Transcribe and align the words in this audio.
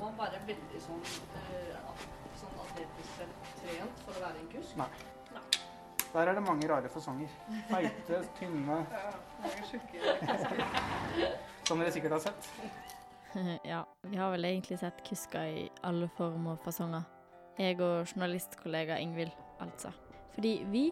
man 0.00 0.16
være 0.18 0.40
veldig 0.48 0.82
sånn, 0.84 1.02
uh, 1.36 2.04
sånn 2.40 2.60
atletisk 2.64 3.18
trent 3.62 4.04
for 4.04 4.16
å 4.16 4.24
være 4.24 4.42
en 4.42 4.48
kusk? 4.54 4.76
Nei. 4.80 4.88
Nei. 5.34 5.44
Der 6.10 6.26
er 6.26 6.34
det 6.34 6.42
mange 6.42 6.68
rare 6.68 6.90
fasonger. 6.90 7.30
Feite, 7.68 8.22
tynne 8.38 8.80
ja, 8.90 9.12
mange 9.44 9.66
sjukke. 9.68 10.16
Som 11.68 11.78
dere 11.78 11.92
sikkert 11.94 12.16
har 12.16 12.24
sett. 12.24 12.48
ja, 13.72 13.84
vi 14.02 14.18
har 14.18 14.32
vel 14.34 14.48
egentlig 14.48 14.80
sett 14.80 15.04
kusker 15.06 15.52
i 15.60 15.68
alle 15.86 16.10
former 16.16 16.56
og 16.56 16.64
fasonger. 16.64 17.06
Jeg 17.60 17.78
og 17.84 18.08
journalistkollega 18.08 18.98
Ingvild, 18.98 19.36
altså. 19.60 19.92
Fordi 20.34 20.54
vi 20.72 20.88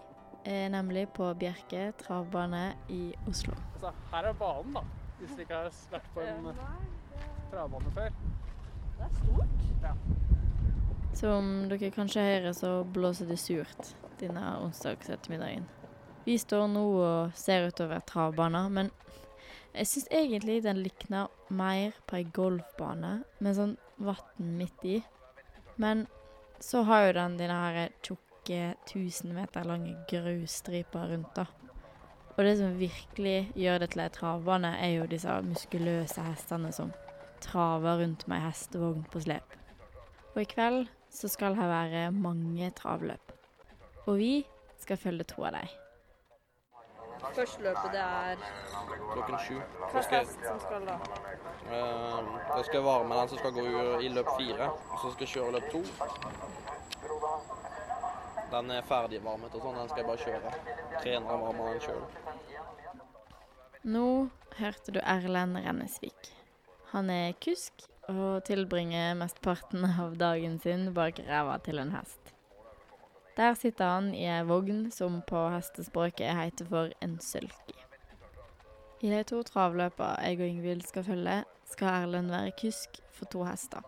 er 0.46 0.68
nemlig 0.70 1.08
på 1.16 1.32
Bjerke 1.34 1.92
travbane 1.98 2.76
i 2.94 3.14
Oslo. 3.26 3.56
Altså, 3.74 3.92
her 4.12 4.30
er 4.30 4.38
banen, 4.38 4.78
da. 4.78 4.84
Hvis 5.18 5.34
vi 5.34 5.48
ikke 5.48 5.64
har 5.64 5.72
vært 5.90 6.12
på 6.14 6.20
en 6.22 6.52
travbane 7.50 7.96
før. 7.96 8.12
Er 9.08 9.16
stort. 9.22 9.66
Ja. 9.82 9.94
Som 11.18 11.50
dere 11.70 11.90
kanskje 11.90 12.22
hører, 12.22 12.52
så 12.54 12.84
blåser 12.84 13.26
det 13.26 13.40
surt 13.42 13.94
denne 14.20 14.44
onsdagsettermiddagen. 14.62 15.66
Vi 16.24 16.36
står 16.38 16.66
nå 16.68 16.84
og 17.00 17.36
ser 17.38 17.70
utover 17.70 18.02
travbanen, 18.06 18.72
men 18.72 18.90
jeg 19.72 19.88
syns 19.88 20.08
egentlig 20.12 20.60
den 20.64 20.82
likner 20.84 21.30
mer 21.48 21.96
på 22.06 22.18
ei 22.18 22.26
golfbane 22.36 23.12
med 23.40 23.56
sånn 23.56 23.76
vann 24.04 24.52
midt 24.58 24.84
i. 24.84 24.98
Men 25.80 26.06
så 26.60 26.82
har 26.88 27.06
jo 27.06 27.16
den 27.20 27.38
denne 27.40 27.58
her 27.62 27.94
tjukke, 28.02 28.74
1000 28.88 29.34
meter 29.36 29.66
lange 29.68 29.94
grusstriper 30.10 31.10
rundt, 31.12 31.34
da. 31.36 31.46
Og 32.36 32.44
det 32.46 32.54
som 32.60 32.78
virkelig 32.78 33.50
gjør 33.58 33.82
det 33.82 33.90
til 33.92 34.04
ei 34.04 34.12
travbane, 34.14 34.76
er 34.78 34.94
jo 34.94 35.10
disse 35.10 35.40
muskuløse 35.44 36.22
hestene 36.22 36.70
som 36.72 36.92
traver 37.40 38.02
rundt 38.02 38.26
med 38.28 38.40
ei 38.40 38.46
hestevogn 38.48 39.04
på 39.12 39.22
slep. 39.24 39.56
Og 40.34 40.40
i 40.42 40.48
kveld 40.48 40.86
så 41.10 41.28
skal 41.32 41.56
her 41.58 41.68
være 41.70 42.10
mange 42.12 42.70
travløp. 42.76 43.32
Og 44.06 44.16
vi 44.18 44.32
skal 44.78 44.96
følge 44.96 45.24
to 45.24 45.44
av 45.44 45.58
dem. 45.58 45.76
Første 47.34 47.62
løpet 47.62 47.92
det 47.92 48.00
er 48.00 48.42
klokken 49.12 49.38
sju. 49.42 49.56
Hva 49.90 50.02
er 50.02 50.12
hest 50.14 50.44
som 50.46 50.60
skal 50.62 50.86
da? 50.86 50.94
Uh, 51.66 52.28
jeg 52.56 52.68
skal 52.68 52.84
være 52.86 53.08
med 53.08 53.20
den 53.20 53.32
som 53.32 53.40
skal 53.42 53.52
gå 53.56 53.64
i 54.06 54.12
løp 54.14 54.30
fire, 54.38 54.70
og 54.70 55.02
så 55.02 55.10
skal 55.12 55.26
jeg 55.26 55.32
kjøre 55.34 55.52
løp 55.56 55.70
to. 55.72 55.82
Den 58.52 58.70
er 58.70 58.86
ferdig 58.88 59.20
varmet 59.24 59.54
og 59.54 59.60
sånn, 59.66 59.76
den 59.76 59.90
skal 59.90 60.04
jeg 60.04 60.08
bare 60.08 60.24
kjøre. 60.24 60.54
Treneren 61.02 61.44
varmer 61.44 61.74
den 61.74 61.84
sjøl. 61.84 62.04
Nå 63.84 64.06
hørte 64.58 64.94
du 64.94 65.02
Erlend 65.02 65.58
Rennesvik. 65.66 66.37
Han 66.92 67.10
er 67.12 67.36
kusk 67.44 67.84
og 68.08 68.44
tilbringer 68.48 69.12
mesteparten 69.20 69.84
av 69.84 70.14
dagen 70.20 70.56
sin 70.62 70.88
bak 70.96 71.20
ræva 71.26 71.58
til 71.64 71.82
en 71.82 71.92
hest. 71.92 72.32
Der 73.36 73.52
sitter 73.54 73.92
han 73.92 74.08
i 74.16 74.24
ei 74.26 74.40
vogn 74.48 74.88
som 74.90 75.20
på 75.28 75.42
hestespråket 75.52 76.32
heter 76.34 76.66
for 76.70 76.94
en 77.04 77.18
sølki. 77.22 77.76
I 79.04 79.12
de 79.12 79.20
to 79.28 79.42
travløpa 79.46 80.14
jeg 80.24 80.40
og 80.40 80.48
Ingvild 80.48 80.82
skal 80.88 81.04
følge, 81.06 81.36
skal 81.70 81.92
Erlend 82.00 82.32
være 82.34 82.56
kusk 82.58 82.98
for 83.14 83.30
to 83.30 83.44
hester. 83.46 83.84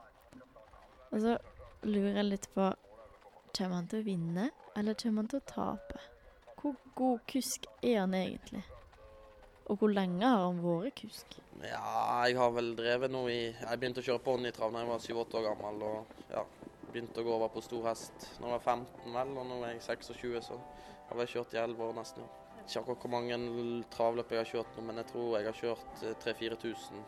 Og 1.11 1.25
så 1.25 1.39
lurer 1.83 2.21
jeg 2.21 2.28
litt 2.28 2.48
på 2.55 2.71
Kommer 3.56 3.81
han 3.81 3.89
til 3.91 4.05
å 4.05 4.06
vinne, 4.06 4.51
eller 4.78 4.95
kommer 4.95 5.25
han 5.25 5.33
til 5.33 5.41
å 5.41 5.48
tape? 5.48 6.05
Hvor 6.61 6.77
god 6.95 7.25
kusk 7.33 7.67
er 7.83 8.05
han 8.05 8.15
egentlig? 8.15 8.62
Og 9.70 9.78
hvor 9.78 9.92
lenge 9.94 10.26
har 10.26 10.48
han 10.48 10.58
vært 10.64 10.96
kusk? 10.98 11.36
Ja, 11.62 12.24
jeg 12.26 12.38
har 12.40 12.50
vel 12.56 12.72
drevet 12.74 13.12
nå 13.12 13.22
i 13.30 13.52
Jeg 13.52 13.78
begynte 13.78 14.02
å 14.02 14.06
kjøre 14.08 14.24
ponnitrav 14.24 14.72
da 14.75 14.82
jeg 14.82 14.91
var 14.91 15.04
7-8 15.04 15.38
år 15.38 15.47
gammel. 15.47 15.82
og 15.86 16.32
ja, 16.32 16.44
begynte 16.91 17.22
å 17.22 17.26
gå 17.26 17.34
over 17.36 17.53
på 17.54 17.62
stor 17.62 17.86
hest 17.91 18.26
da 18.41 18.48
jeg 18.48 18.54
var 18.56 18.64
15, 18.64 19.14
vel, 19.14 19.32
og 19.38 19.47
nå 19.47 19.59
er 19.62 19.76
jeg 19.76 19.82
26, 19.86 20.41
så 20.48 20.59
jeg 20.59 21.12
har 21.12 21.22
jeg 21.25 21.32
kjørt 21.34 21.54
i 21.54 21.62
11 21.62 21.84
år 21.86 21.97
nesten. 22.00 22.28
Ikke 22.60 22.82
akkurat 22.82 23.04
hvor 23.04 23.12
mange 23.14 23.38
travløp 23.94 24.32
jeg 24.34 24.42
har 24.42 24.50
kjørt 24.50 24.76
nå, 24.76 24.86
men 24.88 25.00
jeg 25.03 25.10
tror 25.10 25.36
jeg 25.36 25.48
har 25.48 25.59
kjørt 25.60 26.04
3000-4000 26.25 27.04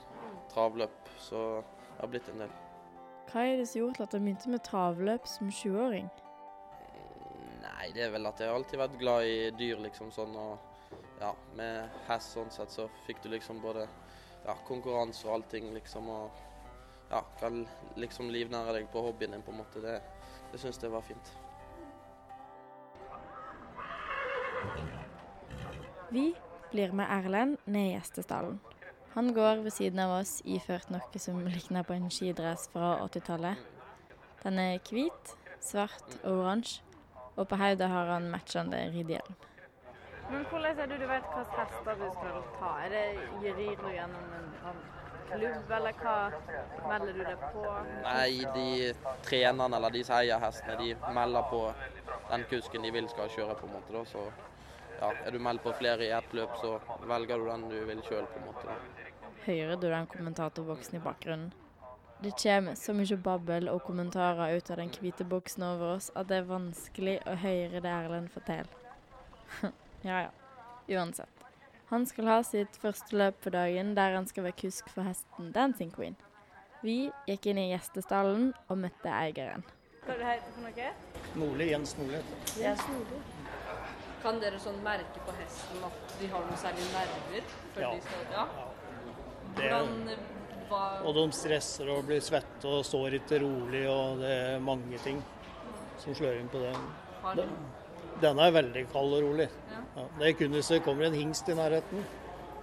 travløp, 0.53 1.13
så 1.23 1.45
det 1.63 2.01
har 2.01 2.13
blitt 2.15 2.31
en 2.33 2.45
del. 2.45 2.59
Hva 3.31 3.47
er 3.47 3.61
det 3.61 3.69
som 3.71 3.83
gjorde 3.83 4.07
at 4.07 4.15
du 4.15 4.19
begynte 4.21 4.53
med 4.53 4.65
travløp 4.67 5.29
som 5.31 5.51
20-åring? 5.51 6.11
Nei, 7.63 7.91
det 7.95 8.07
er 8.07 8.13
vel 8.15 8.27
at 8.31 8.43
jeg 8.43 8.51
har 8.51 8.59
alltid 8.59 8.83
vært 8.83 8.99
glad 9.01 9.27
i 9.31 9.39
dyr, 9.59 9.81
liksom 9.87 10.11
sånn. 10.15 10.35
Og 10.39 10.72
ja, 11.23 11.31
med 11.57 12.01
hest 12.09 12.35
sånn 12.35 12.51
sett 12.51 12.73
så 12.75 12.89
fikk 13.07 13.23
du 13.23 13.31
liksom 13.33 13.61
både 13.63 13.87
ja, 14.43 14.57
konkurranse 14.67 15.29
og 15.29 15.37
allting, 15.39 15.71
liksom. 15.77 16.09
Og 16.11 17.11
ja, 17.13 17.23
kan 17.41 17.63
liksom 18.01 18.31
livnære 18.35 18.79
deg 18.79 18.91
på 18.93 19.05
hobbyen 19.07 19.37
din, 19.37 19.45
på 19.47 19.55
en 19.55 19.63
måte. 19.63 19.83
Det, 19.85 19.99
det 20.53 20.61
syns 20.61 20.83
jeg 20.83 20.93
var 20.93 21.05
fint. 21.07 21.33
Vi 26.13 26.33
blir 26.73 26.93
med 26.97 27.09
Erlend 27.09 27.61
ned 27.65 27.93
i 27.93 27.95
gjestestallen. 27.95 28.59
Han 29.13 29.35
går 29.37 29.61
ved 29.65 29.75
siden 29.77 30.01
av 30.01 30.15
oss 30.23 30.39
iført 30.49 30.89
noe 30.93 31.21
som 31.21 31.39
likner 31.45 31.85
på 31.85 31.95
en 31.97 32.09
skidress 32.13 32.67
fra 32.73 32.95
80-tallet. 33.05 33.61
Den 34.43 34.59
er 34.59 34.81
hvit, 34.89 35.35
svart 35.61 36.17
og 36.25 36.41
oransje, 36.41 36.81
og 37.37 37.47
på 37.49 37.57
hodet 37.61 37.89
har 37.93 38.09
han 38.09 38.31
matchende 38.33 38.81
ridehjelm. 38.93 39.37
Men 40.31 40.45
hvordan 40.51 40.79
er 40.79 40.87
det 40.91 40.99
du 41.01 41.07
vet 41.11 41.31
hvilke 41.35 41.59
hester 41.59 41.99
du 42.01 42.09
skal 42.17 42.43
ta? 42.59 42.73
Er 42.85 42.95
det 42.95 43.05
rir 43.59 43.77
du 43.81 43.89
gjennom 43.93 44.35
en 44.39 44.83
klubb, 45.33 45.73
eller 45.79 45.99
hva 46.03 46.17
melder 46.89 47.17
du 47.17 47.23
deg 47.25 47.45
på? 47.55 47.65
Nei, 48.05 48.31
de 48.55 48.69
trenerne 49.27 49.79
eller 49.79 49.95
de 49.97 50.05
som 50.07 50.19
eier 50.19 50.43
hestene, 50.43 50.79
de 50.81 51.15
melder 51.17 51.49
på 51.51 51.63
den 52.31 52.47
kusken 52.51 52.87
de 52.87 52.93
vil 52.95 53.09
skal 53.13 53.33
kjøre, 53.33 53.57
på 53.61 53.69
en 53.69 53.75
måte. 53.77 53.97
Da. 53.97 54.05
Så 54.09 54.27
ja, 55.01 55.11
er 55.13 55.35
du 55.35 55.41
meldt 55.43 55.65
på 55.65 55.75
flere 55.79 56.07
i 56.07 56.13
ett 56.17 56.37
løp, 56.37 56.55
så 56.63 56.77
velger 57.09 57.43
du 57.43 57.51
den 57.51 57.69
du 57.73 57.79
vil 57.91 58.05
sjøl, 58.07 58.29
på 58.31 58.41
en 58.41 58.49
måte. 58.51 58.69
Da. 58.69 59.11
Hører 59.47 59.77
du 59.77 59.89
den 59.91 60.07
kommentatorboksen 60.07 61.01
i 61.01 61.03
bakgrunnen? 61.03 61.53
Det 62.23 62.37
kommer 62.39 62.77
så 62.79 62.93
mye 62.95 63.17
babbel 63.19 63.67
og 63.73 63.81
kommentarer 63.83 64.55
ut 64.55 64.69
av 64.71 64.79
den 64.79 64.93
hvite 64.95 65.25
boksen 65.27 65.65
over 65.67 65.97
oss 65.97 66.13
at 66.15 66.29
det 66.31 66.37
er 66.39 66.47
vanskelig 66.47 67.17
å 67.27 67.35
høre 67.43 67.81
det 67.83 67.91
Erlend 67.91 68.31
forteller. 68.31 68.79
ja 70.07 70.25
ja, 70.27 70.31
uansett. 70.99 71.47
Han 71.93 72.07
skal 72.09 72.31
ha 72.31 72.39
sitt 72.47 72.77
første 72.81 73.17
løp 73.21 73.41
på 73.45 73.51
dagen, 73.53 73.95
der 73.95 74.15
han 74.17 74.27
skal 74.27 74.47
være 74.47 74.57
kusk 74.63 74.89
for 74.89 75.05
hesten 75.05 75.51
Dancing 75.53 75.93
Queen. 75.93 76.17
Vi 76.83 77.13
gikk 77.29 77.47
inn 77.53 77.61
i 77.61 77.69
gjestestallen 77.71 78.49
og 78.67 78.79
møtte 78.81 79.13
eieren. 79.13 79.63
Hva 80.03 80.17
er 80.17 80.41
det 80.41 80.55
for 80.55 80.65
noe? 80.65 80.87
Nordli, 81.39 81.69
Jens 81.71 81.93
Nordli. 81.99 82.23
Jens 82.59 82.83
Nordli. 82.91 83.21
Kan 84.23 84.41
dere 84.43 84.59
sånn 84.63 84.81
merke 84.83 85.23
på 85.27 85.35
hesten 85.37 85.85
at 85.87 86.17
de 86.19 86.31
har 86.33 86.47
noen 86.47 86.59
særlig 86.59 86.89
nerver? 86.95 87.53
Ja. 87.77 87.93
De 87.93 88.01
skal, 88.07 88.25
ja. 88.33 88.47
Det, 89.53 89.69
Hvordan, 89.69 90.17
hva, 90.71 90.83
og 91.05 91.15
de 91.21 91.27
stresser 91.37 91.93
og 91.93 92.07
blir 92.09 92.25
svette 92.25 92.73
og 92.73 92.87
står 92.89 93.19
ikke 93.21 93.43
rolig, 93.45 93.85
og 93.93 94.23
det 94.25 94.33
er 94.33 94.65
mange 94.65 94.99
ting 95.05 95.21
som 96.03 96.17
slår 96.17 96.41
inn 96.41 96.51
på 96.51 96.63
det. 96.63 96.73
har 97.23 97.39
de, 97.39 97.47
Denne 98.23 98.47
er 98.47 98.55
veldig 98.55 98.85
kald 98.93 99.17
og 99.17 99.25
rolig. 99.25 99.49
Ja. 99.71 99.81
Ja, 99.97 100.05
det 100.19 100.29
er 100.29 100.37
kun 100.39 100.55
hvis 100.57 100.69
det 100.73 100.83
kommer 100.87 101.05
en 101.07 101.17
hingst 101.17 101.49
i 101.49 101.55
nærheten. 101.59 102.05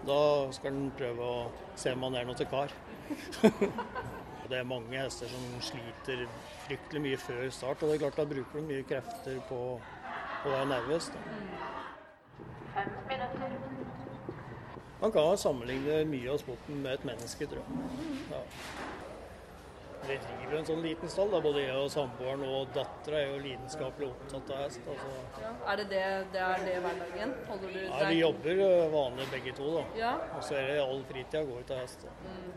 Da 0.07 0.19
skal 0.55 0.71
den 0.73 0.91
prøve 0.97 1.25
å 1.25 1.39
se 1.77 1.91
om 1.93 2.05
han 2.07 2.15
er 2.15 2.27
noe 2.29 2.37
til 2.39 2.47
kar. 2.49 2.71
det 4.49 4.57
er 4.57 4.65
mange 4.65 4.97
hester 4.97 5.29
som 5.29 5.43
sliter 5.61 6.23
fryktelig 6.65 7.01
mye 7.03 7.19
før 7.21 7.43
start, 7.53 7.83
og 7.83 7.91
det 7.91 7.97
er 7.97 8.03
klart 8.05 8.17
da 8.21 8.25
bruker 8.29 8.61
de 8.61 8.65
mye 8.69 8.85
krefter 8.89 9.41
på, 9.49 9.59
på 10.41 10.49
å 10.49 10.55
være 10.55 10.69
nervøs. 10.71 11.11
Man 15.00 15.12
kan 15.15 15.38
sammenligne 15.39 16.01
mye 16.09 16.31
av 16.33 16.41
sporten 16.41 16.81
med 16.83 16.97
et 16.97 17.05
menneske, 17.12 17.47
tror 17.51 17.62
jeg. 17.62 17.91
Ja. 18.31 18.41
Vi 20.07 20.16
driver 20.24 20.57
en 20.57 20.66
sånn 20.66 20.81
liten 20.81 21.12
stall. 21.12 21.30
da. 21.34 21.42
Både 21.44 21.63
jeg 21.63 21.75
og 21.75 21.92
samboeren 21.94 22.46
og 22.48 22.72
dattera 22.75 23.19
er 23.19 23.34
jo 23.34 23.42
lidenskapelig 23.44 24.10
opptatt 24.10 24.54
av 24.56 24.63
hest. 24.63 24.88
Altså. 24.94 25.12
ja. 25.44 25.51
Er 25.74 25.81
det 25.81 25.88
det, 25.92 26.04
det 26.34 26.44
er 26.46 26.63
det 26.66 26.78
hverdagen? 26.86 27.36
Holder 27.50 27.75
du 27.75 27.80
Ja, 27.84 28.00
vi 28.10 28.19
jobber 28.22 28.63
vanlig 28.96 29.28
begge 29.34 29.56
to, 29.60 29.69
da. 29.78 29.86
Ja. 30.00 30.16
Og 30.38 30.44
så 30.44 30.57
er 30.62 30.72
det 30.72 30.80
all 30.86 31.04
fritida 31.12 31.44
går 31.51 31.63
av 31.68 31.84
hest. 31.84 32.07
Mm. 32.25 32.51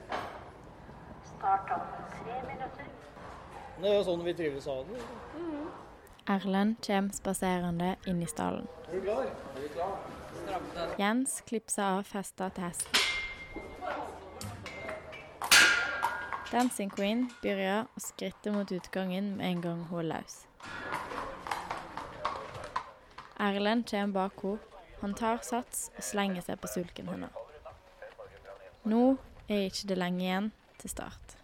Start 1.33 1.77
om 1.77 1.87
tre 2.17 2.41
minutter. 2.49 2.91
Det 3.83 3.91
er 3.91 3.97
jo 3.99 4.03
sånn 4.07 4.25
vi 4.25 4.35
trives 4.39 4.67
av 4.71 4.87
det. 4.87 5.03
Erlend 6.31 6.77
kommer 6.87 7.17
spaserende 7.17 7.97
inn 8.07 8.23
i 8.23 8.29
stallen. 8.31 8.69
Er 8.93 9.01
du 9.01 9.69
klar? 9.75 9.97
Jens 10.99 11.41
klipser 11.49 11.83
av 11.99 12.05
festa 12.07 12.49
til 12.55 12.69
hesten. 12.69 13.01
Dancing 16.53 16.91
Queen 16.93 17.23
begynner 17.41 17.87
å 17.97 18.01
skritte 18.05 18.51
mot 18.53 18.69
utgangen 18.77 19.31
med 19.39 19.47
en 19.47 19.61
gang 19.65 19.79
hun 19.89 20.03
er 20.03 20.09
løs. 20.11 20.35
Erlend 23.41 23.87
kommer 23.89 24.13
bak 24.19 24.43
henne. 24.45 24.59
Han 25.01 25.17
tar 25.19 25.41
sats 25.43 25.87
og 25.97 26.05
slenger 26.05 26.45
seg 26.45 26.61
på 26.61 26.69
sulken 26.69 27.09
hennes. 27.09 27.33
Nå 28.85 29.17
er 29.49 29.65
ikke 29.71 29.89
det 29.95 29.97
lenge 29.97 30.23
igjen 30.27 30.53
til 30.83 30.93
start. 30.93 31.39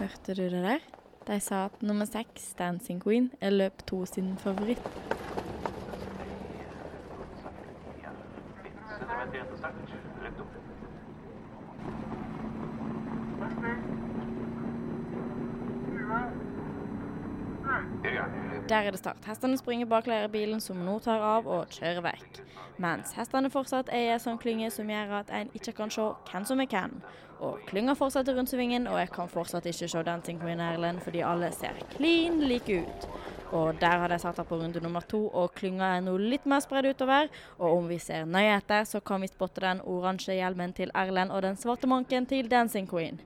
Hørte 0.00 0.34
du 0.34 0.44
det 0.48 0.64
der? 0.64 0.93
De 1.26 1.40
sa 1.40 1.64
at 1.64 1.82
nummer 1.82 2.04
seks, 2.04 2.52
Dancing 2.58 3.00
Queen, 3.00 3.30
er 3.40 3.50
løp 3.50 3.86
to 3.86 4.04
sin 4.06 4.34
favoritt. 4.38 5.13
Der 18.68 18.86
er 18.86 18.90
det 18.90 18.98
start. 18.98 19.24
Hestene 19.28 19.58
springer 19.60 19.86
bak 19.86 20.06
bilen 20.32 20.60
som 20.60 20.78
nå 20.84 20.98
tar 21.04 21.20
av 21.20 21.46
og 21.46 21.68
kjører 21.72 22.02
vekk. 22.04 22.40
Mens 22.80 23.12
hestene 23.14 23.50
fortsatt 23.50 23.88
er 23.92 24.06
i 24.06 24.12
en 24.14 24.22
sånn 24.22 24.38
klynge 24.40 24.70
som 24.72 24.88
gjør 24.88 25.20
at 25.20 25.30
en 25.30 25.50
ikke 25.54 25.72
kan 25.76 25.90
se 25.90 26.06
hvem 26.30 26.46
som 26.48 26.60
er 26.60 26.70
hvem. 26.72 26.96
Og 27.44 27.60
klynga 27.68 27.94
fortsetter 27.98 28.36
rundt 28.36 28.50
svingen, 28.50 28.86
og 28.88 28.98
jeg 28.98 29.10
kan 29.12 29.28
fortsatt 29.28 29.66
ikke 29.68 29.88
se 29.90 30.02
Dancing 30.06 30.40
Queen 30.40 30.62
Erlend 30.62 31.02
fordi 31.04 31.24
alle 31.26 31.50
ser 31.52 31.76
klin 31.96 32.40
like 32.48 32.80
ut. 32.80 33.08
Og 33.54 33.76
der 33.80 34.00
har 34.00 34.08
de 34.08 34.18
satt 34.18 34.38
opp 34.40 34.48
på 34.48 34.58
runde 34.58 34.80
nummer 34.82 35.04
to, 35.06 35.26
og 35.28 35.52
klynga 35.54 35.92
er 35.96 36.04
nå 36.06 36.16
litt 36.18 36.46
mer 36.50 36.62
spredd 36.64 36.88
utover. 36.90 37.28
Og 37.58 37.78
om 37.78 37.90
vi 37.90 38.00
ser 38.02 38.24
nøye 38.26 38.56
etter, 38.56 38.86
så 38.88 39.02
kan 39.04 39.22
vi 39.22 39.30
spotte 39.30 39.62
den 39.62 39.82
oransje 39.84 40.34
hjelmen 40.38 40.74
til 40.74 40.94
Erlend 40.94 41.34
og 41.34 41.44
den 41.44 41.60
svarte 41.60 41.90
manken 41.90 42.26
til 42.30 42.48
Dancing 42.50 42.88
Queen. 42.90 43.20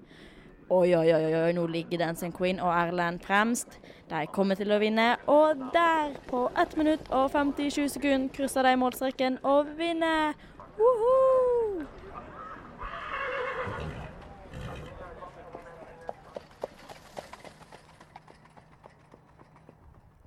Oi, 0.70 0.94
oi, 0.94 1.12
oi, 1.14 1.34
oi, 1.34 1.52
nå 1.56 1.62
ligger 1.66 1.98
Dancing 2.02 2.34
Queen 2.36 2.58
og 2.60 2.68
Erlend 2.68 3.22
fremst. 3.24 3.78
De 4.10 4.26
kommer 4.28 4.58
til 4.58 4.68
å 4.68 4.76
vinne, 4.82 5.14
og 5.24 5.62
der, 5.72 6.12
på 6.28 6.42
1 6.60 6.76
minutt 6.76 7.08
og 7.08 7.30
57 7.32 7.94
sekunder, 7.94 8.28
krysser 8.36 8.68
de 8.68 8.74
målstreken 8.76 9.38
og 9.48 9.70
vinner. 9.78 10.36
Woohoo! 10.76 11.86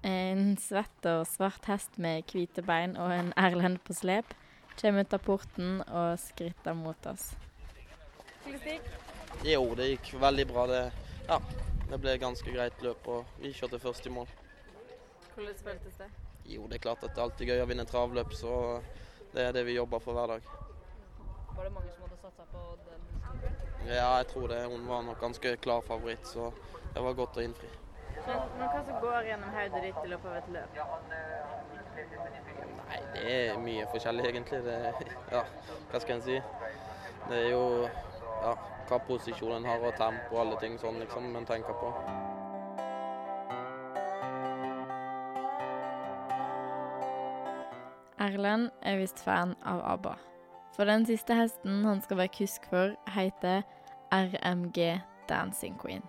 En 0.02 0.58
svett 0.58 1.06
og 1.06 1.28
svart 1.30 1.70
hest 1.70 2.02
med 2.02 2.26
hvite 2.34 2.66
bein 2.66 2.98
og 2.98 3.14
en 3.14 3.30
Erlend 3.38 3.78
på 3.86 3.94
slep 3.94 4.34
kommer 4.82 5.06
ut 5.06 5.14
av 5.14 5.22
porten 5.22 5.82
og 5.86 6.18
skritter 6.18 6.74
mot 6.74 7.12
oss. 7.14 7.30
Jo, 9.42 9.64
det 9.74 9.88
gikk 9.88 10.12
veldig 10.22 10.44
bra. 10.52 10.68
Det, 10.70 10.82
ja, 11.26 11.38
det 11.90 11.98
ble 12.04 12.14
ganske 12.22 12.52
greit 12.54 12.84
løp, 12.86 13.08
og 13.10 13.40
vi 13.42 13.50
kjørte 13.58 13.80
først 13.82 14.06
i 14.06 14.14
mål. 14.14 14.30
Hvordan 15.34 15.56
føltes 15.66 15.98
det? 15.98 16.10
Jo, 16.46 16.68
det 16.70 16.78
er 16.78 16.84
klart 16.84 17.02
at 17.06 17.16
det 17.16 17.22
er 17.22 17.26
alltid 17.26 17.50
gøy 17.50 17.62
å 17.64 17.70
vinne 17.70 17.86
travløp, 17.90 18.36
så 18.38 18.54
det 19.34 19.48
er 19.48 19.56
det 19.58 19.64
vi 19.66 19.80
jobber 19.80 20.02
for 20.04 20.18
hver 20.18 20.36
dag. 20.36 20.46
Var 21.58 21.66
det 21.66 21.74
mange 21.74 21.90
som 21.96 22.06
hadde 22.06 22.20
satsa 22.22 22.46
på 22.52 22.62
den? 22.86 23.10
Ja, 23.90 24.12
jeg 24.20 24.28
tror 24.30 24.48
det. 24.54 24.62
Hun 24.70 24.86
var 24.90 25.02
nok 25.10 25.18
ganske 25.22 25.56
klar 25.66 25.82
favoritt, 25.90 26.26
så 26.28 26.52
det 26.94 27.02
var 27.02 27.18
godt 27.18 27.42
å 27.42 27.46
innfri. 27.46 27.70
Men, 28.28 28.46
men 28.60 28.68
hva 28.70 28.82
som 28.86 29.02
går 29.02 29.30
gjennom 29.32 29.56
hodet 29.58 29.84
ditt 29.88 30.02
i 30.06 30.12
løpet 30.12 30.30
av 30.30 30.38
et 30.38 30.50
løp? 30.54 30.82
Nei, 32.78 33.00
det 33.16 33.26
er 33.34 33.62
mye 33.66 33.90
forskjellig 33.90 34.28
egentlig. 34.30 34.62
Det, 34.68 34.78
ja, 35.34 35.42
hva 35.90 36.04
skal 36.04 36.20
en 36.20 36.26
si. 36.30 36.38
Det 37.26 37.40
er 37.40 37.50
jo 37.56 37.64
ja, 38.42 38.54
hva 38.92 39.00
posisjonen 39.08 39.64
har 39.66 39.84
og 39.88 39.96
tempo 39.96 40.36
og 40.36 40.42
alle 40.44 40.58
ting 40.60 40.76
sånn 40.80 41.00
liksom 41.00 41.32
en 41.32 41.48
tenker 41.48 41.78
på. 41.80 41.92
Erlend 48.22 48.70
er 48.86 49.00
visst 49.00 49.24
fan 49.24 49.56
av 49.66 49.82
ABBA. 49.96 50.18
For 50.76 50.88
den 50.88 51.06
siste 51.08 51.36
hesten 51.36 51.86
han 51.88 52.04
skal 52.04 52.20
være 52.22 52.36
kusk 52.36 52.68
for, 52.72 52.94
heter 53.16 53.64
RMG 54.12 55.00
Dancing 55.32 55.80
Queen. 55.80 56.04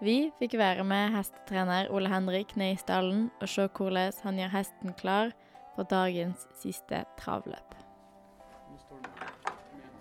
Vi 0.00 0.30
fikk 0.38 0.54
være 0.60 0.84
med 0.86 1.10
hestetrener 1.16 1.88
Ole 1.90 2.08
Henrik 2.12 2.54
ned 2.56 2.76
i 2.76 2.78
stallen 2.78 3.30
og 3.40 3.48
se 3.50 3.66
hvordan 3.66 4.12
han 4.22 4.38
gjør 4.38 4.54
hesten 4.54 4.94
klar 5.00 5.32
for 5.74 5.88
dagens 5.90 6.46
siste 6.60 7.02
travløp. 7.18 7.74
Nå 8.68 8.78
står 8.84 9.02
den 9.02 9.12
her. 9.18 9.32
Kom 9.42 9.76
igjen. 9.78 9.94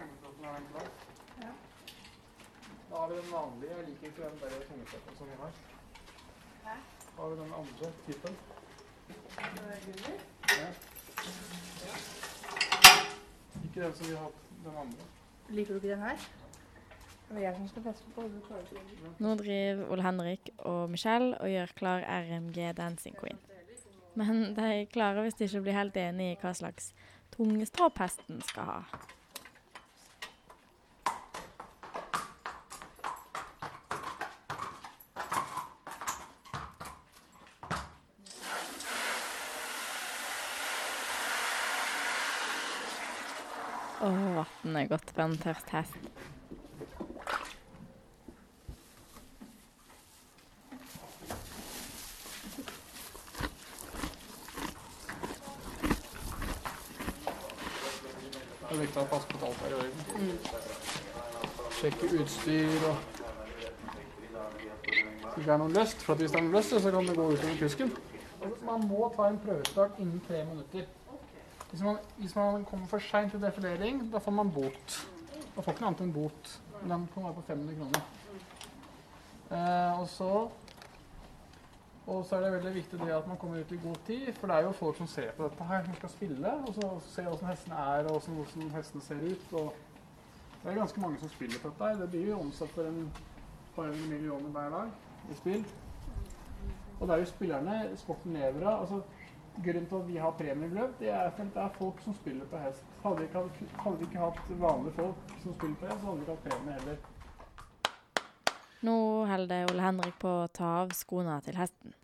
Øyeplassen, 0.00 0.44
er 0.44 0.52
den 0.56 0.66
klar? 0.72 0.86
Da 2.90 2.96
har 2.96 3.05
vi 3.05 3.05
den 3.16 3.32
vanlige. 3.32 3.72
Jeg 3.76 3.84
liker 3.88 4.06
ikke 4.06 4.22
den 4.22 4.38
der 4.42 4.50
tungesetten 4.68 5.16
som 5.18 5.26
vi 5.30 5.36
har. 5.42 5.52
Da 6.64 7.22
har 7.22 7.28
vi 7.28 7.36
den 7.42 7.52
andre 7.60 7.86
typen. 8.06 8.36
Ja. 10.60 10.68
Ikke 13.64 13.80
den 13.84 13.94
som 13.94 14.06
vi 14.06 14.14
har 14.14 14.22
hatt, 14.22 14.42
den 14.64 14.76
andre. 14.84 15.04
Liker 15.48 15.74
du 15.74 15.80
ikke 15.80 15.94
den 15.94 16.04
her? 16.08 16.16
Det 17.28 17.36
er 17.36 17.40
jeg 17.40 17.54
som 17.56 17.68
skal 17.68 17.82
feste 17.82 18.04
på. 18.14 18.22
Nå 19.18 19.34
driver 19.34 19.90
Ole 19.90 20.02
Henrik 20.02 20.50
og 20.58 20.90
Michelle 20.90 21.40
og 21.40 21.50
gjør 21.50 21.72
klar 21.76 22.06
RMG 22.22 22.72
Dancing 22.76 23.16
Queen. 23.18 23.38
Men 24.14 24.54
de 24.54 24.86
klarer 24.92 25.26
visst 25.26 25.42
ikke 25.44 25.60
å 25.60 25.66
bli 25.66 25.74
helt 25.76 25.96
enige 26.00 26.36
i 26.36 26.40
hva 26.40 26.54
slags 26.54 26.92
tungestropp 27.34 27.98
hesten 28.00 28.38
skal 28.46 28.70
ha. 28.70 28.80
Å, 44.06 44.08
vann 44.36 44.76
er 44.76 44.88
godt 44.90 45.10
for 45.14 45.22
en 45.24 45.38
tørst 45.40 45.70
hest. 45.72 46.08
Det 58.60 58.74
er 58.74 58.80
viktig 58.82 59.00
å 59.00 59.06
passe 59.08 59.28
på 59.30 59.36
at 59.38 59.44
alt 59.48 59.62
er 59.64 59.70
i 59.70 59.78
orden. 59.80 59.94
Sjekke 61.76 62.10
utstyr 62.20 62.88
og 62.90 63.14
Hvis 65.36 65.44
det 65.44 65.50
ikke 65.50 65.52
er 65.52 65.60
noe 65.60 65.72
løst, 65.72 66.02
for 66.02 66.12
at 66.14 66.20
hvis 66.22 66.32
det 66.32 66.38
er 66.38 66.44
noe 66.46 66.56
løst, 66.56 66.70
så 66.72 66.90
kan 66.90 67.08
det 67.08 67.16
gå 67.16 67.24
utover 67.32 67.58
kusken. 67.60 67.90
Man 68.64 68.86
må 68.88 69.08
ta 69.16 69.26
en 69.28 69.40
prøvestart 69.42 69.98
innen 70.00 70.22
tre 70.28 70.44
minutter. 70.48 70.86
Hvis 71.70 71.82
man, 71.82 71.96
hvis 72.16 72.36
man 72.36 72.64
kommer 72.64 72.86
for 72.86 72.98
seint 72.98 73.30
til 73.34 73.42
defilering, 73.42 74.12
da 74.12 74.18
får 74.22 74.32
man 74.32 74.52
bot. 74.52 75.00
Da 75.56 75.60
får 75.62 75.72
ikke 75.72 75.82
noe 75.82 75.90
annet 75.90 76.04
enn 76.06 76.14
bot. 76.14 76.52
Men 76.82 76.90
Den 76.90 77.08
kan 77.14 77.26
være 77.26 77.34
på 77.34 77.46
500 77.48 77.76
kroner. 77.80 78.02
Eh, 79.50 80.00
og 80.00 80.08
så 80.08 80.30
og 82.06 82.24
så 82.24 82.36
er 82.36 82.40
det 82.40 82.52
veldig 82.52 82.74
viktig 82.74 82.98
det 83.00 83.10
at 83.10 83.26
man 83.26 83.36
kommer 83.36 83.58
ut 83.60 83.72
i 83.72 83.78
god 83.82 83.96
tid, 84.06 84.32
for 84.32 84.46
det 84.46 84.56
er 84.56 84.62
jo 84.62 84.72
folk 84.72 84.96
som 84.96 85.06
ser 85.10 85.32
på 85.34 85.42
dette 85.42 85.64
her, 85.64 85.84
som 85.84 85.94
skal 85.94 86.08
spille, 86.08 86.52
og 86.52 86.74
så 86.74 86.90
ser 87.08 87.22
hvordan 87.22 87.48
hestene 87.48 87.74
er, 87.74 88.10
og 88.10 88.20
hvordan 88.20 88.70
hestene 88.70 89.02
ser 89.02 89.24
ut. 89.24 89.52
og 89.52 89.74
Det 90.62 90.70
er 90.70 90.78
ganske 90.78 91.00
mange 91.00 91.18
som 91.18 91.28
spiller 91.28 91.58
på 91.62 91.68
dette. 91.68 91.84
her. 91.84 91.96
Det 92.00 92.10
blir 92.10 92.28
jo 92.28 92.38
omsatt 92.40 92.70
for 92.70 92.82
en 92.82 93.12
par 93.74 93.90
millioner 94.10 94.48
hver 94.48 94.70
dag 94.70 94.88
i 95.30 95.34
spill. 95.34 95.66
Og 97.00 97.08
det 97.08 97.14
er 97.14 97.18
jo 97.18 97.24
spillerne 97.24 97.96
sporten 97.96 98.32
lever 98.32 98.68
av. 98.68 98.80
altså 98.80 99.00
Grunnen 99.64 99.86
til 99.88 99.96
at 99.96 100.08
vi 100.08 100.16
har 100.20 100.30
premieløp, 100.36 100.98
det 101.00 101.08
er 101.08 101.20
at 101.30 101.38
det 101.38 101.62
er 101.62 101.68
folk 101.78 102.00
som 102.04 102.14
spiller 102.14 102.44
på 102.50 102.58
hest. 102.60 102.84
Hadde 103.02 103.16
vi 103.18 103.24
ikke, 103.24 103.68
hadde 103.82 103.98
vi 103.98 104.04
ikke 104.04 104.18
hatt 104.18 104.50
vanlige 104.60 104.94
folk 104.98 105.36
som 105.42 105.54
spiller 105.54 105.76
på 105.80 105.86
hest, 105.86 106.00
så 106.00 106.06
hadde 106.06 106.16
vi 106.16 106.26
ikke 106.26 106.34
hatt 106.34 106.48
premie 106.48 106.74
heller. 106.80 106.96
Nå 108.86 108.96
holder 109.26 109.70
Ole 109.70 109.82
Henrik 109.82 110.18
på 110.20 110.34
å 110.42 110.50
ta 110.52 110.74
av 110.82 110.92
skoene 110.94 111.38
til 111.46 111.56
hesten. 111.56 111.96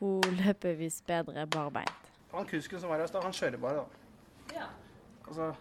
Hun 0.00 0.40
løper 0.40 0.78
visst 0.80 1.04
bedre 1.06 1.44
barbeint. 1.46 2.10
Han 2.32 2.48
kusken 2.48 2.80
som 2.80 2.90
var 2.90 2.98
her 2.98 3.04
i 3.04 3.12
stad, 3.12 3.22
han 3.22 3.36
kjører 3.36 3.60
bare, 3.62 3.84
da. 3.84 4.56
Ja. 4.56 4.66
Altså 5.28 5.52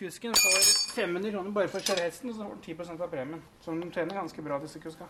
Kusken 0.00 0.34
får 0.34 0.68
500 0.94 1.32
kroner 1.32 1.52
bare 1.52 1.68
for 1.68 1.80
å 1.80 1.84
kjøre 1.84 2.06
hesten, 2.06 2.30
og 2.30 2.36
så 2.36 2.44
får 2.44 2.52
han 2.54 2.60
10% 2.64 3.02
av 3.04 3.10
premien. 3.12 3.42
Så 3.60 3.74
de 3.76 3.88
tjener 3.92 4.16
ganske 4.16 4.44
bra, 4.46 4.56
disse 4.62 4.80
kuska. 4.80 5.08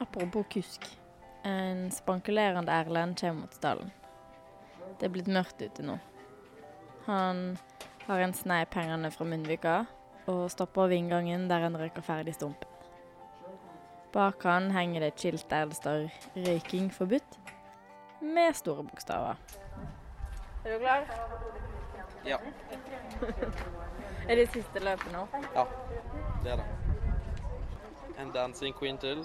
Apropos 0.00 0.46
kusk. 0.54 0.86
En 1.44 1.90
spankulerende 1.90 2.72
Erlend 2.72 3.20
kommer 3.20 3.40
mot 3.40 3.54
stallen. 3.54 3.90
Det 4.98 5.08
er 5.08 5.12
blitt 5.12 5.28
mørkt 5.28 5.60
ute 5.60 5.84
nå. 5.84 5.98
Han 7.06 7.58
har 8.06 8.20
en 8.24 8.32
sneip 8.36 8.74
hengende 8.74 9.10
fra 9.12 9.26
munnvika 9.28 9.74
og 10.30 10.46
stopper 10.52 10.88
ved 10.88 11.02
inngangen 11.02 11.48
der 11.50 11.66
han 11.66 11.76
røyker 11.76 12.04
ferdig 12.04 12.34
stumpen. 12.36 12.68
Bak 14.14 14.44
han 14.46 14.70
henger 14.70 15.02
det 15.02 15.08
et 15.12 15.20
skilt 15.20 15.48
der 15.50 15.66
det 15.66 15.76
står 15.76 16.08
'Røyking 16.36 16.90
forbudt' 16.94 17.38
med 18.22 18.54
store 18.54 18.84
bokstaver. 18.84 19.34
Er 20.64 20.72
du 20.72 20.78
klar? 20.78 21.02
Ja, 22.24 22.36
Er 24.28 24.34
det 24.36 24.48
siste 24.48 24.80
løpet 24.80 25.12
nå? 25.12 25.26
ja, 25.54 25.64
det 26.44 26.52
er 26.52 26.56
det. 26.56 26.64
En 28.18 28.30
dancing 28.32 28.78
queen 28.78 28.98
til. 28.98 29.24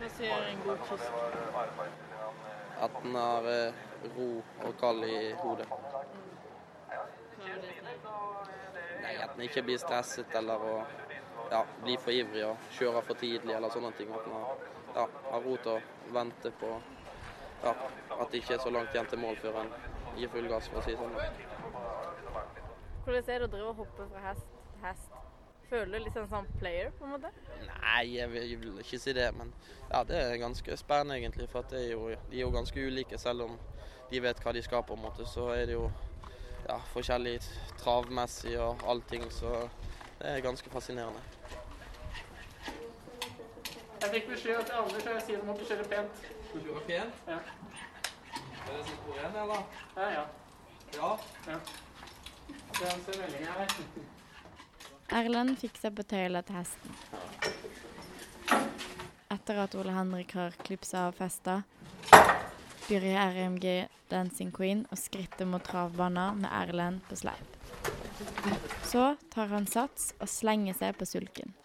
Hva 0.00 0.08
sier 0.16 0.46
en 0.48 0.60
god 0.64 0.78
fisk? 0.88 1.10
At 2.80 2.94
den 3.02 3.16
har 3.18 3.48
eh, 3.50 3.80
ro 4.14 4.28
og 4.40 4.78
kald 4.80 5.04
i 5.04 5.18
hodet. 5.42 5.66
Nei, 9.02 9.12
at 9.20 9.34
den 9.34 9.44
ikke 9.44 9.64
blir 9.66 9.82
stresset 9.82 10.38
eller 10.40 10.64
å 10.70 10.72
ja, 11.50 11.60
blir 11.82 12.00
for 12.00 12.16
ivrig 12.16 12.46
og 12.48 12.72
kjører 12.78 13.04
for 13.10 13.20
tidlig 13.20 13.58
eller 13.58 13.76
sånne 13.76 13.92
ting. 14.00 14.08
At 14.16 14.32
man 14.32 14.48
ja, 14.96 15.04
har 15.04 15.44
ro 15.44 15.56
til 15.60 15.76
å 15.76 16.14
vente 16.16 16.56
på 16.62 16.72
ja, 17.66 17.76
at 18.16 18.26
det 18.32 18.40
ikke 18.40 18.56
er 18.56 18.64
så 18.64 18.72
langt 18.72 18.96
igjen 18.96 19.12
til 19.12 19.20
mål 19.20 19.36
før 19.44 19.60
en 19.66 19.74
gir 20.16 20.32
full 20.32 20.48
gass, 20.48 20.72
for 20.72 20.80
å 20.80 20.86
si 20.86 20.96
det 20.96 21.00
sånn. 21.02 21.12
Hvordan 23.04 23.34
er 23.34 23.44
det 23.44 23.50
å 23.50 23.52
drive 23.58 23.74
og 23.74 23.82
hoppe 23.84 24.08
fra 24.14 24.30
hest 24.30 24.48
til 24.48 24.86
hest? 24.88 25.19
Føler 25.70 25.98
du 26.00 26.02
litt 26.02 26.16
sånn 26.18 26.26
som 26.26 26.46
player, 26.58 26.88
på 26.98 27.06
en 27.06 27.12
måte? 27.14 27.28
Nei, 27.62 28.16
jeg 28.16 28.30
vil, 28.32 28.46
jeg 28.50 28.58
vil 28.58 28.78
ikke 28.82 28.98
si 28.98 29.12
det. 29.14 29.28
Men 29.38 29.52
ja, 29.84 30.00
det 30.08 30.18
er 30.18 30.40
ganske 30.42 30.78
spennende, 30.80 31.20
egentlig. 31.20 31.46
For 31.52 31.62
at 31.62 31.70
det 31.70 31.84
er 31.84 31.92
jo, 31.92 32.08
de 32.10 32.40
er 32.40 32.42
jo 32.42 32.50
ganske 32.54 32.86
ulike, 32.86 33.18
selv 33.22 33.46
om 33.46 33.54
de 34.10 34.22
vet 34.24 34.42
hva 34.42 34.54
de 34.56 34.64
skal, 34.66 34.82
på 34.88 34.98
en 34.98 35.04
måte. 35.04 35.28
Så 35.30 35.46
er 35.54 35.70
det 35.70 35.78
jo 35.78 35.86
ja, 36.66 36.80
forskjellig 36.90 37.36
travmessig 37.78 38.56
og 38.58 38.82
allting. 38.90 39.28
Så 39.30 39.54
det 40.18 40.34
er 40.34 40.44
ganske 40.48 40.74
fascinerende. 40.74 41.22
Jeg 44.00 44.10
fikk 44.14 44.30
beskjed 44.32 44.62
til 44.64 44.78
Anders 44.80 45.06
jeg 45.06 45.24
sier 45.26 45.42
du 45.42 45.50
måtte 45.52 45.66
kjøre 45.70 45.86
pent. 45.92 46.22
Skal 46.48 46.62
du 46.64 46.70
kjøre 46.70 46.86
pent? 46.88 47.26
Ja. 47.30 47.38
Er 48.66 48.72
det 48.72 48.86
sitt 48.88 49.02
på 49.06 49.14
igjen, 49.14 49.42
eller? 49.44 49.66
Ja, 49.96 50.14
ja. 50.18 50.24
Ja. 50.96 51.10
Det 52.80 52.88
er 52.88 52.96
en 52.96 53.20
melding 53.20 53.46
her. 53.46 54.18
Erlend 55.10 55.56
fikser 55.58 55.90
på 55.90 56.04
tøylet 56.06 56.46
til 56.46 56.54
hesten. 56.54 56.92
Etter 59.34 59.58
at 59.64 59.74
Ole 59.74 59.90
Henrik 59.94 60.36
har 60.38 60.54
klipsa 60.62 61.08
av 61.08 61.16
festa, 61.18 61.56
begynner 62.84 63.32
RMG 63.34 63.64
Dancing 64.10 64.52
Queen 64.54 64.84
å 64.94 64.98
skritte 64.98 65.48
mot 65.50 65.64
travbanen 65.66 66.38
med 66.44 66.54
Erlend 66.60 67.02
på 67.08 67.18
sleip. 67.18 67.58
Så 68.86 69.16
tar 69.34 69.50
han 69.50 69.66
sats 69.66 70.12
og 70.20 70.30
slenger 70.30 70.78
seg 70.78 70.94
på 71.00 71.08
sulken. 71.10 71.56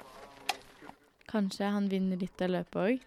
Kanskje 1.29 1.69
han 1.69 1.91
vinner 1.91 2.17
dette 2.17 2.49
løpet 2.49 2.81
òg? 2.81 3.05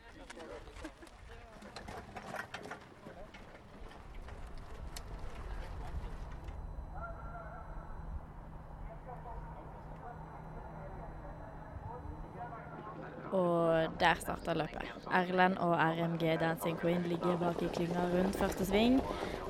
Og 13.32 13.98
der 14.00 14.20
starter 14.20 14.56
løpet. 14.56 14.88
Erlend 15.12 15.58
og 15.60 15.74
RMG 15.76 16.38
Dancing 16.40 16.78
Queen 16.80 17.02
ligger 17.10 17.36
bak 17.40 17.62
i 17.62 17.68
klynga 17.74 18.06
rundt 18.14 18.38
første 18.40 18.64
sving. 18.64 19.00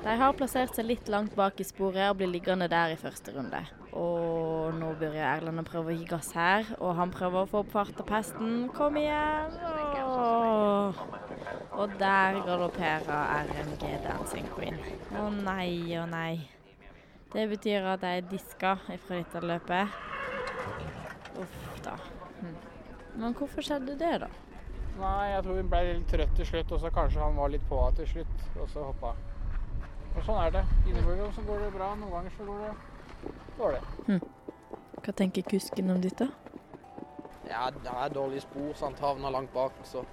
De 0.03 0.15
har 0.21 0.35
plassert 0.35 0.75
seg 0.75 0.89
litt 0.89 1.11
langt 1.11 1.35
bak 1.39 1.59
i 1.59 1.67
sporet 1.67 2.09
og 2.09 2.17
blir 2.19 2.31
liggende 2.31 2.67
der 2.71 2.95
i 2.95 2.99
første 2.99 3.31
runde. 3.35 3.61
Og 3.95 4.75
nå 4.77 4.91
begynner 4.99 5.25
Erlend 5.31 5.63
å 5.63 5.65
prøve 5.67 5.93
å 5.93 5.97
gi 5.97 6.05
gass 6.09 6.33
her, 6.37 6.67
og 6.77 6.93
han 6.99 7.13
prøver 7.13 7.41
å 7.41 7.49
få 7.49 7.63
opp 7.63 7.73
fart 7.73 8.03
av 8.03 8.07
pesten. 8.09 8.67
Kom 8.75 8.99
igjen! 8.99 9.57
Åh. 10.03 11.03
Og 11.79 11.99
der 11.99 12.39
galopperer 12.45 13.45
RMG 13.47 13.93
Dancing 14.03 14.47
Queen. 14.55 14.79
Å 15.15 15.29
nei, 15.33 15.95
å 15.97 16.05
nei. 16.09 16.49
Det 17.33 17.45
betyr 17.49 17.85
at 17.85 18.01
de 18.01 18.15
er 18.17 18.27
diska 18.27 18.75
fra 18.81 19.15
dette 19.15 19.41
løpet. 19.45 19.99
Uff 21.39 21.81
da. 21.85 21.95
Hm. 22.41 22.78
Men 23.19 23.35
hvorfor 23.35 23.65
skjedde 23.65 23.97
det, 23.99 24.13
da? 24.23 24.29
Nei, 24.99 25.29
jeg 25.31 25.43
tror 25.45 25.59
hun 25.59 25.71
ble 25.71 25.79
litt 25.87 26.07
trøtt 26.11 26.35
til 26.35 26.47
slutt, 26.47 26.71
og 26.75 26.81
så 26.83 26.91
kanskje 26.95 27.23
han 27.23 27.37
var 27.39 27.51
litt 27.51 27.65
på 27.69 27.79
henne 27.79 27.99
til 27.99 28.07
slutt, 28.13 28.45
og 28.59 28.69
så 28.71 28.83
hoppa. 28.89 29.13
Og 30.15 30.21
sånn 30.25 30.39
er 30.41 30.53
det. 30.57 30.63
Innimellom 30.87 31.31
så 31.35 31.43
går 31.47 31.65
det 31.65 31.71
bra, 31.75 31.89
noen 31.99 32.13
ganger 32.15 32.35
så 32.35 32.47
går 32.47 32.61
det 32.65 33.33
dårlig. 33.59 34.19
Hva 34.99 35.15
tenker 35.21 35.47
kusken 35.47 35.91
om 35.93 35.99
dette? 36.03 36.27
Ja, 37.49 37.69
det 37.73 37.91
er 37.91 38.13
dårlig 38.13 38.43
spor, 38.43 38.71
sant. 38.77 38.99
Havna 39.03 39.31
langt 39.33 39.51
bak. 39.53 39.77
Så. 39.87 40.03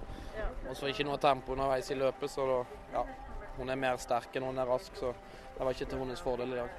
Og 0.69 0.75
så 0.77 0.91
ikke 0.91 1.05
noe 1.07 1.19
tempo 1.21 1.55
underveis 1.55 1.91
i 1.93 1.97
løpet, 1.97 2.31
så 2.31 2.47
da, 2.49 2.59
ja. 2.95 3.05
Hun 3.57 3.71
er 3.73 3.79
mer 3.79 3.97
sterk 4.01 4.35
enn 4.37 4.45
hun 4.45 4.59
er 4.61 4.69
rask, 4.69 4.93
så 4.99 5.13
det 5.55 5.63
var 5.65 5.73
ikke 5.73 5.89
til 5.89 6.03
hennes 6.03 6.21
fordel 6.21 6.53
i 6.53 6.59
dag. 6.59 6.69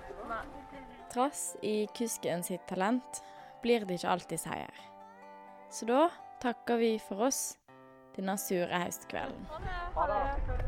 Trass 1.12 1.56
i 1.64 1.88
kusken 1.96 2.44
sitt 2.46 2.68
talent 2.70 3.22
blir 3.64 3.86
det 3.88 3.98
ikke 3.98 4.12
alltid 4.12 4.42
seier. 4.44 4.84
Så 5.70 5.86
da 5.86 6.08
takker 6.42 6.76
vi 6.80 6.94
for 7.02 7.28
oss 7.28 7.58
denne 8.16 8.38
sure 8.40 8.82
høstkvelden. 8.86 9.46
Ha 9.94 10.08
det. 10.10 10.67